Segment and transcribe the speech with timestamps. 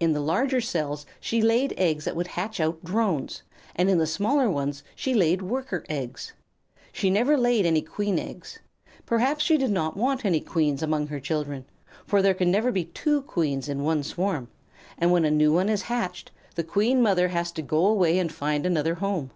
[0.00, 3.44] In the larger cells she laid eggs that would hatch out Drones,
[3.76, 6.32] and in the smaller ones she laid Worker eggs.
[6.90, 8.58] She never laid any Queen eggs.
[9.06, 11.64] Perhaps she did not want any Queens among her children,
[12.04, 14.48] for there can never be two Queens in one swarm,
[14.98, 18.32] and when a new one is hatched, the Queen Mother has to go away and
[18.32, 19.30] find another home.